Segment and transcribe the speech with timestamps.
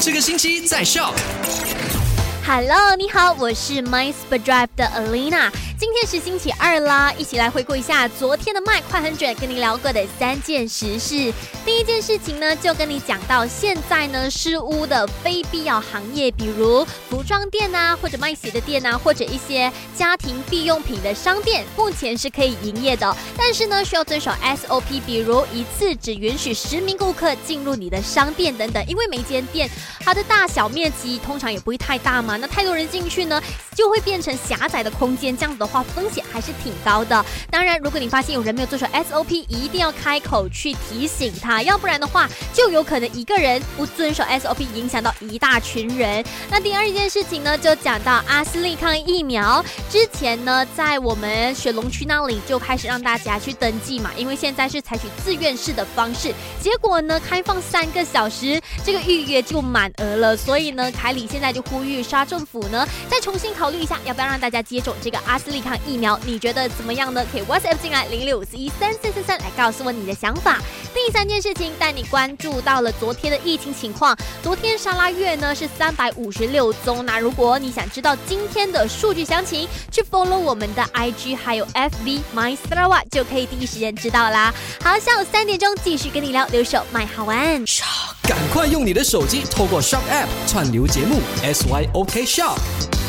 [0.00, 1.12] 这个星期在笑。
[2.46, 5.50] Hello，你好，我是 My Super Drive 的 Alina。
[5.80, 11.32] 今天是星期二啦，一起来回顾一下昨天的麦快很准跟您聊过的三件实事。
[11.64, 29.70] 第一件事情呢，就跟你讲到现在呢，失屋的非必要行业，比如服装店啊，或者卖鞋的店啊，或者一些家庭必用品的商店，目前是可以营业的，但是呢，需要遵守 SOP，比如一次只允许十名顾客进入你的商店等等，因为每间店
[30.00, 33.42] 它的大小面积通常也不会太大嘛，那太多人进去呢，
[33.74, 35.69] 就会变成狭窄的空间，这样子的。
[35.70, 37.24] 话风险还是挺高的。
[37.50, 46.24] 当然，如果你发现有人没有遵守 SOP，一定要开口去提醒他，要不然的话，就有可能一个人不遵守 SOP，影响到一大群人。
[46.50, 49.64] 那第二件事情呢，就讲到阿斯利康疫苗。
[49.88, 56.34] 之前呢，在我们雪龙区那里就开始让大家去登记嘛，因为现在是采取自愿式的方式。
[56.60, 60.36] 结果呢，开放三个小时，这个预约就满额了。
[60.36, 65.59] 所以呢，凯里现在就呼吁沙政府呢，再重新考虑一下，要不要让大家接种这个阿斯利。
[65.60, 67.24] 抗疫苗，你觉得怎么样呢？
[67.32, 70.58] 可以 WhatsApp 进来零六五四一三四四三来告诉我你的想法。
[70.92, 74.16] 第三件事情带你关注到了昨天的疫情情况。
[74.42, 77.04] 昨天沙拉月呢是三百五十六宗。
[77.06, 84.52] 那如果你想知道今天的数据详情，去 follow 我们的 IG 还有 FB My Starva 就可以第一时间知道啦。
[84.82, 87.64] 好，下午三点钟继续跟你聊留守买好玩。
[88.22, 92.99] 赶快用你的手机透过 Shop App 串流节目 SYOK Shop。